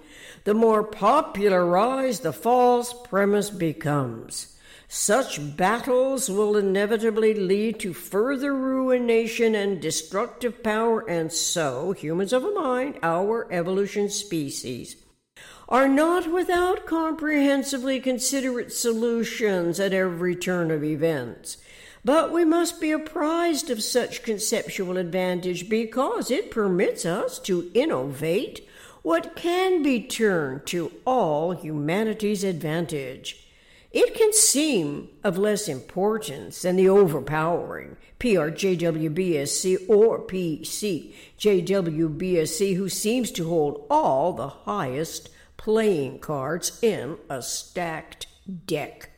the 0.46 0.54
more 0.54 0.84
popularized 0.84 2.24
the 2.24 2.32
false 2.32 2.94
premise 2.94 3.50
becomes. 3.50 4.55
Such 4.88 5.58
battles 5.58 6.30
will 6.30 6.56
inevitably 6.56 7.34
lead 7.34 7.80
to 7.80 7.94
further 7.94 8.54
ruination 8.54 9.56
and 9.56 9.82
destructive 9.82 10.62
power, 10.62 11.02
and 11.10 11.32
so, 11.32 11.92
humans 11.94 12.32
of 12.32 12.44
a 12.44 12.52
mind, 12.52 13.00
our 13.02 13.52
evolution 13.52 14.10
species, 14.10 14.96
are 15.68 15.88
not 15.88 16.32
without 16.32 16.86
comprehensively 16.86 18.00
considerate 18.00 18.72
solutions 18.72 19.80
at 19.80 19.94
every 19.94 20.36
turn 20.36 20.70
of 20.70 20.84
events. 20.84 21.58
But 22.04 22.32
we 22.32 22.46
must 22.46 22.80
be 22.80 22.92
apprised 22.92 23.72
of 23.72 23.82
such 23.82 24.22
conceptual 24.22 24.98
advantage 24.98 25.68
because 25.68 26.30
it 26.30 26.52
permits 26.52 27.04
us 27.04 27.40
to 27.40 27.72
innovate 27.74 28.68
what 29.02 29.36
can 29.36 29.82
be 29.82 30.02
turned 30.02 30.68
to 30.68 30.92
all 31.06 31.54
humanity's 31.54 32.44
advantage. 32.44 33.45
It 33.96 34.14
can 34.14 34.32
seem 34.34 35.10
of 35.24 35.38
less 35.38 35.70
importance 35.70 36.64
than 36.64 36.76
the 36.76 36.90
overpowering 36.90 37.96
PRJWBSC 38.20 39.90
or 39.90 40.20
PCJWBSC, 40.20 42.76
who 42.76 42.90
seems 42.90 43.32
to 43.32 43.48
hold 43.48 43.86
all 43.90 44.34
the 44.34 44.50
highest 44.50 45.30
playing 45.56 46.20
cards 46.20 46.78
in 46.82 47.20
a 47.30 47.42
stacked 47.42 48.28
deck. 48.68 49.12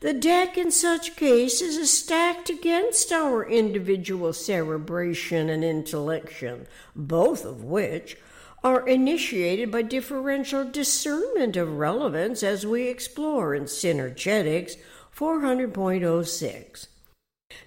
The 0.00 0.14
deck 0.14 0.56
in 0.56 0.70
such 0.70 1.16
cases 1.16 1.76
is 1.76 1.92
stacked 1.92 2.48
against 2.48 3.12
our 3.12 3.46
individual 3.46 4.32
cerebration 4.32 5.50
and 5.50 5.62
intellection, 5.62 6.66
both 6.94 7.44
of 7.44 7.64
which 7.64 8.16
are 8.64 8.86
initiated 8.86 9.70
by 9.70 9.82
differential 9.82 10.64
discernment 10.64 11.56
of 11.56 11.78
relevance 11.78 12.42
as 12.42 12.66
we 12.66 12.88
explore 12.88 13.54
in 13.54 13.64
Synergetics 13.64 14.76
400.06. 15.16 16.88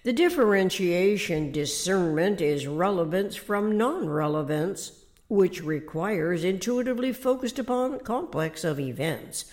The 0.04 0.14
differentiation 0.14 1.52
discernment 1.52 2.42
is 2.42 2.68
relevance 2.68 3.36
from 3.36 3.78
non 3.78 4.10
relevance, 4.10 5.06
which 5.28 5.64
requires 5.64 6.44
intuitively 6.44 7.14
focused 7.14 7.60
upon 7.60 8.00
complex 8.00 8.64
of 8.64 8.80
events. 8.80 9.46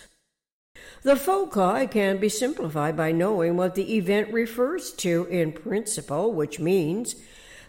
The 1.03 1.15
foci 1.15 1.87
can 1.87 2.17
be 2.17 2.29
simplified 2.29 2.97
by 2.97 3.11
knowing 3.11 3.57
what 3.57 3.75
the 3.75 3.95
event 3.95 4.31
refers 4.33 4.91
to 4.93 5.25
in 5.25 5.53
principle, 5.53 6.33
which 6.33 6.59
means 6.59 7.15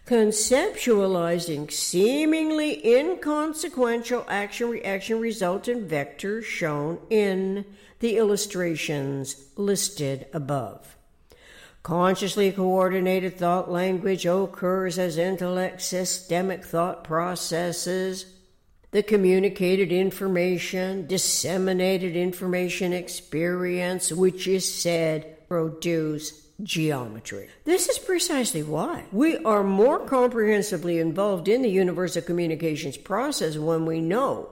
conceptualizing 0.08 1.70
seemingly 1.70 2.82
inconsequential 2.82 4.24
action 4.26 4.70
reaction 4.70 5.20
resultant 5.20 5.86
vectors 5.86 6.44
shown 6.44 6.98
in 7.10 7.62
the 8.00 8.16
illustrations 8.16 9.36
listed 9.56 10.26
above. 10.32 10.96
Consciously 11.82 12.50
coordinated 12.50 13.36
thought 13.36 13.70
language 13.70 14.24
occurs 14.24 14.98
as 14.98 15.18
intellect 15.18 15.82
systemic 15.82 16.64
thought 16.64 17.04
processes. 17.04 18.24
The 18.92 19.02
communicated 19.02 19.92
information, 19.92 21.06
disseminated 21.06 22.16
information 22.16 22.94
experience, 22.94 24.10
which 24.10 24.46
is 24.46 24.72
said 24.72 25.46
produce 25.48 26.47
geometry. 26.62 27.48
This 27.64 27.88
is 27.88 27.98
precisely 27.98 28.62
why 28.62 29.04
we 29.12 29.36
are 29.38 29.62
more 29.62 30.00
comprehensively 30.00 30.98
involved 30.98 31.48
in 31.48 31.62
the 31.62 31.70
universal 31.70 32.22
communications 32.22 32.96
process 32.96 33.56
when 33.56 33.86
we 33.86 34.00
know 34.00 34.50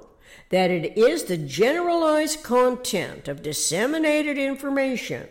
that 0.50 0.70
it 0.70 0.96
is 0.96 1.24
the 1.24 1.36
generalized 1.36 2.42
content 2.42 3.26
of 3.26 3.42
disseminated 3.42 4.38
information 4.38 5.26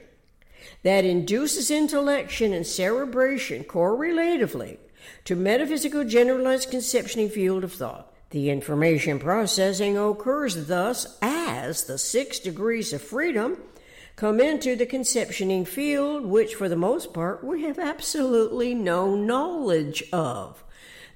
that 0.84 1.05
induces 1.05 1.72
intellection 1.72 2.53
and 2.53 2.67
cerebration 2.67 3.63
correlatively 3.63 4.77
to 5.24 5.36
metaphysical 5.36 6.03
generalized 6.03 6.70
conceptioning 6.70 7.29
field 7.29 7.63
of 7.63 7.74
thought. 7.74 8.12
The 8.32 8.50
information 8.50 9.20
processing 9.20 9.98
occurs 9.98 10.67
thus 10.67 11.17
as 11.22 11.86
the 11.86 11.98
six 11.98 12.39
degrees 12.39 12.91
of 12.91 13.01
freedom 13.01 13.58
come 14.15 14.39
into 14.39 14.75
the 14.75 14.86
conceptioning 14.86 15.65
field, 15.65 16.25
which 16.25 16.55
for 16.55 16.69
the 16.69 16.75
most 16.75 17.13
part 17.13 17.43
we 17.43 17.63
have 17.63 17.79
absolutely 17.79 18.74
no 18.74 19.15
knowledge 19.15 20.03
of. 20.13 20.63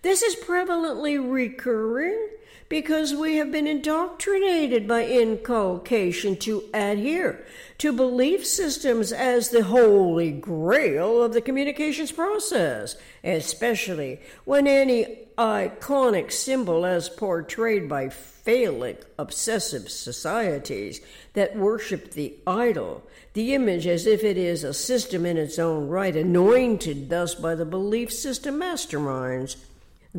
This 0.01 0.21
is 0.21 0.35
prevalently 0.35 1.19
recurring 1.19 2.29
because 2.69 3.15
we 3.15 3.37
have 3.37 3.51
been 3.51 3.65
indoctrinated 3.65 4.87
by 4.87 5.05
inculcation 5.05 6.37
to 6.37 6.63
adhere 6.71 7.43
to 7.79 7.91
belief 7.91 8.45
systems 8.45 9.11
as 9.11 9.49
the 9.49 9.63
holy 9.63 10.31
grail 10.31 11.23
of 11.23 11.33
the 11.33 11.41
communications 11.41 12.11
process, 12.11 12.95
especially 13.23 14.21
when 14.45 14.67
any 14.67 15.25
iconic 15.37 16.31
symbol, 16.31 16.85
as 16.85 17.09
portrayed 17.09 17.89
by 17.89 18.09
phallic 18.09 19.05
obsessive 19.17 19.89
societies 19.89 21.01
that 21.33 21.55
worship 21.55 22.11
the 22.11 22.35
idol, 22.45 23.01
the 23.33 23.53
image 23.53 23.87
as 23.87 24.05
if 24.05 24.23
it 24.23 24.37
is 24.37 24.63
a 24.63 24.73
system 24.73 25.25
in 25.25 25.37
its 25.37 25.57
own 25.57 25.87
right, 25.87 26.15
anointed 26.15 27.09
thus 27.09 27.33
by 27.35 27.55
the 27.55 27.65
belief 27.65 28.11
system 28.11 28.59
masterminds 28.59 29.55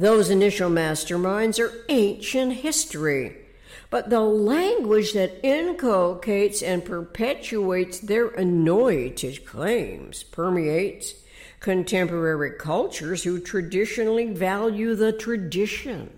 those 0.00 0.30
initial 0.30 0.70
masterminds 0.70 1.58
are 1.58 1.84
ancient 1.88 2.54
history, 2.54 3.36
but 3.90 4.08
the 4.08 4.20
language 4.20 5.12
that 5.12 5.44
inculcates 5.44 6.62
and 6.62 6.84
perpetuates 6.84 7.98
their 8.00 8.28
anointed 8.28 9.44
claims 9.44 10.22
permeates 10.22 11.14
contemporary 11.60 12.52
cultures 12.58 13.24
who 13.24 13.38
traditionally 13.38 14.32
value 14.32 14.94
the 14.94 15.12
tradition 15.12 16.10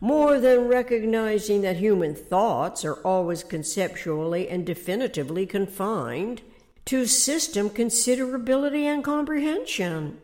more 0.00 0.40
than 0.40 0.66
recognizing 0.66 1.60
that 1.60 1.76
human 1.76 2.14
thoughts 2.14 2.84
are 2.86 2.94
always 2.94 3.44
conceptually 3.44 4.48
and 4.48 4.64
definitively 4.64 5.44
confined 5.44 6.40
to 6.86 7.04
system 7.04 7.68
considerability 7.68 8.84
and 8.84 9.04
comprehension. 9.04 10.18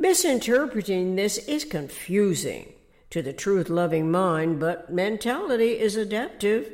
Misinterpreting 0.00 1.16
this 1.16 1.36
is 1.36 1.66
confusing 1.66 2.72
to 3.10 3.20
the 3.20 3.34
truth 3.34 3.68
loving 3.68 4.10
mind, 4.10 4.58
but 4.58 4.90
mentality 4.90 5.78
is 5.78 5.94
adaptive 5.94 6.72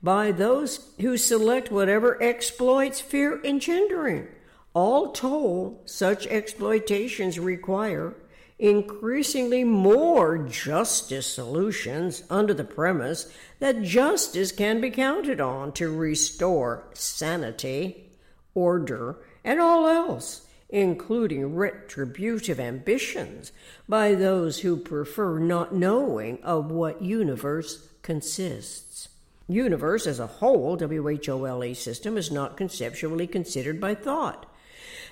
by 0.00 0.30
those 0.30 0.88
who 1.00 1.16
select 1.16 1.72
whatever 1.72 2.22
exploits 2.22 3.00
fear 3.00 3.40
engendering. 3.42 4.28
All 4.74 5.10
told, 5.10 5.90
such 5.90 6.28
exploitations 6.28 7.40
require 7.40 8.14
increasingly 8.60 9.64
more 9.64 10.38
justice 10.38 11.26
solutions 11.26 12.22
under 12.30 12.54
the 12.54 12.62
premise 12.62 13.28
that 13.58 13.82
justice 13.82 14.52
can 14.52 14.80
be 14.80 14.92
counted 14.92 15.40
on 15.40 15.72
to 15.72 15.90
restore 15.90 16.84
sanity, 16.94 18.12
order, 18.54 19.18
and 19.42 19.60
all 19.60 19.88
else 19.88 20.44
including 20.68 21.54
retributive 21.54 22.60
ambitions 22.60 23.52
by 23.88 24.14
those 24.14 24.60
who 24.60 24.76
prefer 24.76 25.38
not 25.38 25.74
knowing 25.74 26.38
of 26.42 26.70
what 26.70 27.00
universe 27.00 27.88
consists. 28.02 29.08
Universe 29.48 30.06
as 30.06 30.20
a 30.20 30.26
whole, 30.26 30.76
WHOLE 30.76 31.74
system, 31.74 32.18
is 32.18 32.30
not 32.30 32.56
conceptually 32.56 33.26
considered 33.26 33.80
by 33.80 33.94
thought. 33.94 34.44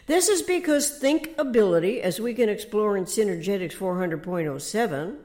This 0.06 0.28
is 0.28 0.42
because 0.42 1.00
thinkability, 1.00 2.00
as 2.00 2.20
we 2.20 2.34
can 2.34 2.48
explore 2.48 2.96
in 2.96 3.06
Synergetics 3.06 3.72
400.07, 3.72 5.16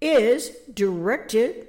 is 0.00 0.50
directed 0.72 1.68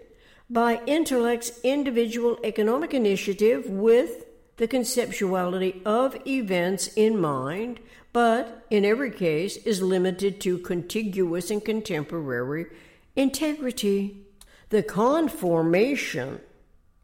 by 0.50 0.82
intellect's 0.86 1.60
individual 1.64 2.38
economic 2.44 2.94
initiative 2.94 3.68
with 3.68 4.26
the 4.58 4.68
conceptuality 4.68 5.84
of 5.84 6.16
events 6.28 6.88
in 6.96 7.20
mind 7.20 7.80
but 8.14 8.66
in 8.70 8.86
every 8.86 9.12
case 9.12 9.58
is 9.58 9.82
limited 9.82 10.40
to 10.42 10.60
contiguous 10.60 11.52
and 11.52 11.66
contemporary 11.66 12.68
integrity. 13.16 14.26
The 14.70 14.84
conformation 14.84 16.40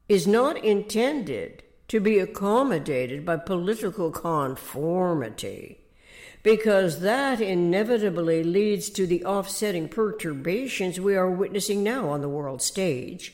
is 0.07 0.25
not 0.25 0.63
intended 0.63 1.63
to 1.87 1.99
be 1.99 2.19
accommodated 2.19 3.25
by 3.25 3.37
political 3.37 4.11
conformity, 4.11 5.79
because 6.43 7.01
that 7.01 7.41
inevitably 7.41 8.43
leads 8.43 8.89
to 8.91 9.07
the 9.07 9.25
offsetting 9.25 9.89
perturbations 9.89 10.99
we 10.99 11.15
are 11.15 11.29
witnessing 11.29 11.83
now 11.83 12.09
on 12.09 12.21
the 12.21 12.29
world 12.29 12.61
stage 12.61 13.33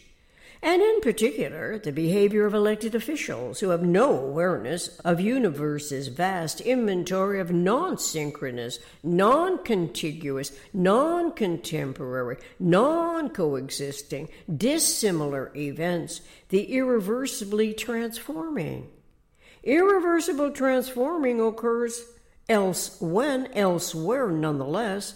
and 0.61 0.81
in 0.81 1.01
particular 1.01 1.77
the 1.77 1.91
behavior 1.91 2.45
of 2.45 2.53
elected 2.53 2.95
officials 2.95 3.59
who 3.59 3.69
have 3.69 3.83
no 3.83 4.17
awareness 4.17 4.99
of 4.99 5.19
universe's 5.19 6.07
vast 6.07 6.61
inventory 6.61 7.39
of 7.39 7.51
non-synchronous, 7.51 8.79
non-contiguous, 9.03 10.51
non-contemporary, 10.73 12.37
non-coexisting, 12.59 14.29
dissimilar 14.55 15.51
events, 15.55 16.21
the 16.49 16.73
irreversibly 16.73 17.73
transforming. 17.73 18.87
Irreversible 19.63 20.51
transforming 20.51 21.41
occurs 21.41 22.03
else 22.47 22.99
when 23.01 23.47
elsewhere 23.53 24.29
nonetheless, 24.29 25.15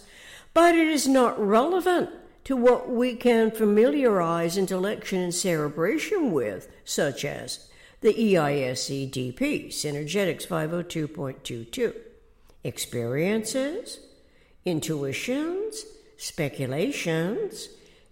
but 0.52 0.74
it 0.74 0.88
is 0.88 1.06
not 1.06 1.38
relevant 1.40 2.10
to 2.50 2.56
what 2.56 2.90
we 2.90 3.14
can 3.14 3.48
familiarize 3.52 4.56
intellection 4.56 5.20
and 5.20 5.32
cerebration 5.32 6.32
with, 6.32 6.68
such 6.84 7.24
as 7.24 7.70
the 8.00 8.12
EISCDP, 8.12 9.68
Synergetics 9.68 10.48
502.22. 10.48 11.94
Experiences, 12.64 14.00
intuitions, 14.64 15.84
speculations, 16.16 17.68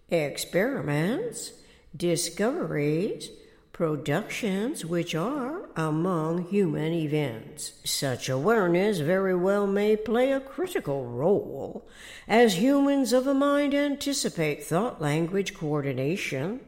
experiments, 0.09 1.55
discoveries, 1.96 3.31
productions 3.79 4.85
which 4.85 5.14
are 5.14 5.71
among 5.77 6.43
human 6.49 6.93
events. 6.93 7.75
Such 7.85 8.29
awareness 8.29 8.99
very 8.99 9.37
well 9.37 9.69
may 9.69 9.95
play 9.95 10.33
a 10.33 10.41
critical 10.41 11.07
role 11.07 11.88
as 12.27 12.59
humans 12.59 13.12
of 13.12 13.29
a 13.29 13.35
mind 13.35 13.75
anticipate 13.75 14.64
thought 14.64 15.01
language 15.01 15.55
coordination 15.55 16.59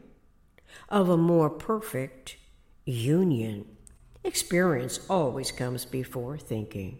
of 0.87 1.09
a 1.09 1.17
more 1.17 1.49
perfect 1.49 2.37
union. 2.85 3.65
Experience 4.23 5.01
always 5.09 5.51
comes 5.51 5.83
before 5.83 6.37
thinking. 6.37 6.97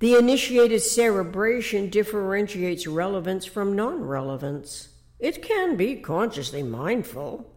The 0.00 0.16
initiated 0.16 0.82
cerebration 0.82 1.88
differentiates 1.88 2.86
relevance 2.86 3.46
from 3.46 3.74
non 3.74 4.04
relevance. 4.04 4.90
It 5.18 5.42
can 5.42 5.78
be 5.78 5.96
consciously 5.96 6.62
mindful 6.62 7.54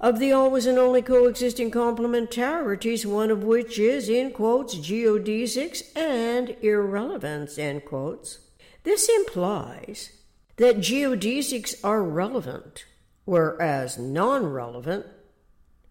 of 0.00 0.18
the 0.18 0.32
always 0.32 0.66
and 0.66 0.78
only 0.78 1.02
coexisting 1.02 1.70
complementarities, 1.70 3.04
one 3.04 3.30
of 3.30 3.42
which 3.42 3.78
is, 3.78 4.08
in 4.08 4.30
quotes, 4.30 4.76
geodesics 4.76 5.82
and 5.96 6.56
irrelevance, 6.62 7.58
end 7.58 7.84
quotes. 7.84 8.38
This 8.84 9.08
implies 9.08 10.10
that 10.56 10.78
geodesics 10.78 11.74
are 11.84 12.02
relevant, 12.02 12.84
whereas 13.24 13.98
non 13.98 14.46
relevant 14.46 15.06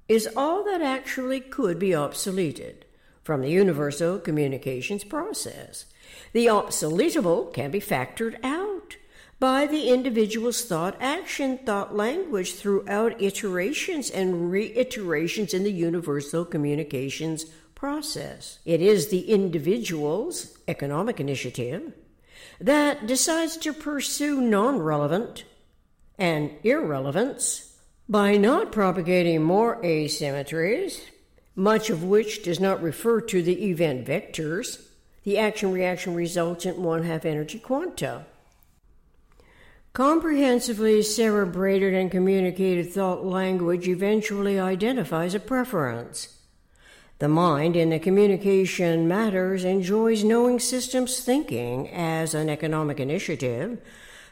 is 0.08 0.30
all 0.38 0.64
that 0.64 0.82
actually 0.82 1.42
could 1.42 1.78
be 1.78 1.90
obsoleted 1.90 2.84
from 3.24 3.42
the 3.42 3.50
universal 3.50 4.20
communications 4.20 5.04
process. 5.04 5.86
The 6.32 6.46
obsoletable 6.46 7.54
can 7.54 7.72
be 7.72 7.82
factored 7.82 8.38
out 8.42 8.96
by 9.40 9.68
the 9.68 9.90
individual's 9.90 10.66
thought 10.66 10.98
action, 11.00 11.60
thought 11.60 11.96
language 11.96 12.56
throughout 12.56 13.22
iterations 13.22 14.10
and 14.10 14.52
reiterations 14.52 15.54
in 15.54 15.64
the 15.64 15.72
universal 15.72 16.44
communications 16.44 17.46
process. 17.76 18.60
It 18.66 18.82
is 18.82 19.10
the 19.10 19.30
individual's 19.30 20.58
economic 20.68 21.20
initiative 21.20 21.94
that 22.60 23.06
decides 23.06 23.58
to 23.58 23.74
pursue 23.74 24.42
non 24.42 24.80
relevant 24.80 25.44
and 26.18 26.52
irrelevance 26.64 27.76
by 28.10 28.38
not 28.38 28.72
propagating 28.72 29.44
more 29.44 29.80
asymmetries, 29.84 31.02
much 31.56 31.92
of 31.92 32.04
which 32.04 32.42
does 32.42 32.60
not 32.60 32.82
refer 32.82 33.22
to 33.22 33.44
the 33.44 33.70
event 33.70 34.08
vectors. 34.08 34.82
The 35.24 35.38
action 35.38 35.72
reaction 35.72 36.16
resultant 36.16 36.80
one 36.80 37.04
half 37.04 37.26
energy 37.26 37.60
quanta. 37.60 38.26
Comprehensively 39.98 41.02
cerebrated 41.02 41.96
and 41.96 42.12
communicated 42.12 42.94
thought 42.94 43.26
language 43.26 43.88
eventually 43.88 44.60
identifies 44.60 45.34
a 45.34 45.40
preference. 45.40 46.38
The 47.18 47.28
mind 47.28 47.76
in 47.76 47.90
the 47.90 47.98
communication 47.98 49.08
matters 49.08 49.66
enjoys 49.66 50.24
knowing 50.24 50.60
systems 50.60 51.22
thinking 51.22 51.90
as 51.90 52.36
an 52.36 52.48
economic 52.48 53.00
initiative, 53.00 53.82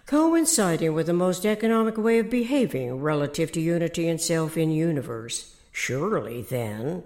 coinciding 0.05 0.93
with 0.93 1.07
the 1.07 1.13
most 1.13 1.47
economic 1.47 1.97
way 1.97 2.19
of 2.19 2.29
behaving 2.29 3.01
relative 3.01 3.51
to 3.53 3.59
unity 3.59 4.07
and 4.07 4.21
self 4.21 4.57
in 4.57 4.69
universe. 4.69 5.55
Surely, 5.71 6.43
then, 6.43 7.03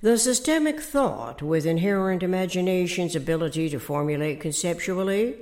the 0.00 0.16
systemic 0.16 0.78
thought 0.80 1.42
with 1.42 1.66
inherent 1.66 2.22
imagination's 2.22 3.16
ability 3.16 3.68
to 3.70 3.80
formulate 3.80 4.38
conceptually 4.38 5.34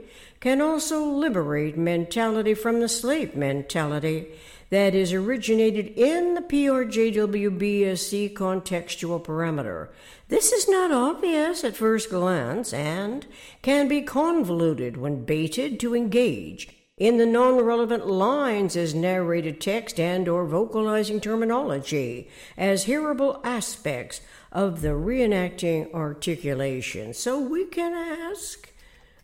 can 0.44 0.60
also 0.60 1.02
liberate 1.02 1.74
mentality 1.74 2.52
from 2.52 2.80
the 2.80 2.88
slave 2.88 3.34
mentality 3.34 4.26
that 4.68 4.94
is 4.94 5.10
originated 5.10 5.86
in 5.96 6.34
the 6.34 6.42
PRJWBSC 6.42 8.30
contextual 8.34 9.24
parameter. 9.24 9.88
This 10.28 10.52
is 10.52 10.68
not 10.68 10.92
obvious 10.92 11.64
at 11.64 11.74
first 11.74 12.10
glance 12.10 12.74
and 12.74 13.26
can 13.62 13.88
be 13.88 14.02
convoluted 14.02 14.98
when 14.98 15.24
baited 15.24 15.80
to 15.80 15.96
engage 15.96 16.68
in 16.98 17.16
the 17.16 17.24
non-relevant 17.24 18.06
lines 18.06 18.76
as 18.76 18.94
narrated 18.94 19.62
text 19.62 19.98
and 19.98 20.28
or 20.28 20.44
vocalizing 20.44 21.22
terminology 21.22 22.28
as 22.58 22.84
hearable 22.84 23.40
aspects 23.44 24.20
of 24.52 24.82
the 24.82 24.88
reenacting 24.88 25.90
articulation. 25.94 27.14
So 27.14 27.40
we 27.40 27.64
can 27.64 27.94
ask 27.94 28.73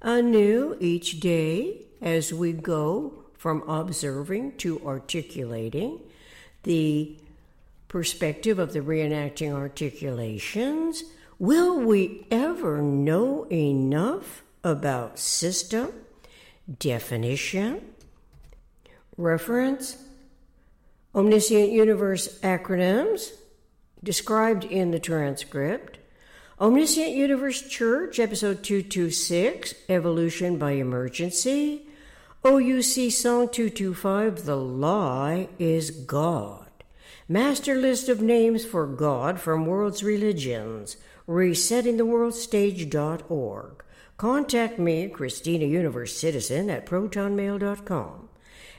anew 0.01 0.77
each 0.81 1.21
day 1.21 1.83
as 2.01 2.33
we 2.33 2.53
go 2.53 3.25
from 3.37 3.63
observing 3.69 4.57
to 4.57 4.81
articulating 4.87 5.99
the 6.63 7.17
perspective 7.89 8.59
of 8.59 8.73
the 8.73 8.81
reenacting 8.81 9.53
articulations. 9.53 11.05
Will 11.39 11.81
we 11.81 12.27
ever 12.31 12.83
know 12.83 13.47
enough 13.51 14.43
about 14.63 15.19
system, 15.19 15.93
definition, 16.79 17.81
reference, 19.17 19.97
omniscient 21.15 21.73
universe 21.73 22.39
acronyms 22.41 23.33
described 24.05 24.65
in 24.65 24.91
the 24.91 25.01
transcript, 25.01 25.99
Omniscient 26.61 27.12
Universe 27.12 27.62
Church, 27.62 28.18
episode 28.18 28.62
226, 28.62 29.73
Evolution 29.88 30.59
by 30.59 30.73
Emergency. 30.73 31.87
OUC 32.44 33.11
Song 33.11 33.49
225, 33.49 34.44
The 34.44 34.57
Lie 34.57 35.49
is 35.59 35.90
God. 35.90 36.68
Master 37.27 37.75
list 37.75 38.11
of 38.11 38.20
names 38.20 38.66
for 38.66 38.87
God 38.87 39.40
from 39.40 39.64
World's 39.64 40.03
Religions, 40.03 40.99
resettingtheworldstage.org. 41.27 43.85
Contact 44.18 44.79
me, 44.79 45.09
Christina 45.09 45.64
Universe 45.64 46.14
Citizen, 46.14 46.68
at 46.68 46.85
protonmail.com. 46.85 48.29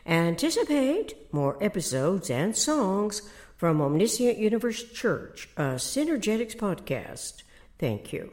Anticipate 0.06 1.34
more 1.34 1.58
episodes 1.64 2.30
and 2.30 2.56
songs 2.56 3.24
from 3.58 3.82
Omniscient 3.82 4.38
Universe 4.38 4.84
Church, 4.84 5.50
a 5.58 5.78
Synergetics 5.78 6.56
podcast. 6.56 7.42
Thank 7.82 8.14
you. 8.14 8.32